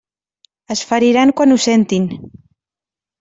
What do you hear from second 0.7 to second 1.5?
Es feriran